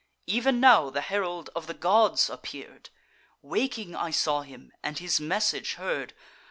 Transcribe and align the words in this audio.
Ev'n 0.27 0.59
now 0.59 0.89
the 0.89 1.01
herald 1.01 1.51
of 1.55 1.67
the 1.67 1.75
gods 1.75 2.27
appear'd: 2.27 2.89
Waking 3.43 3.95
I 3.95 4.09
saw 4.09 4.41
him, 4.41 4.71
and 4.81 4.97
his 4.97 5.19
message 5.19 5.75
heard. 5.75 6.15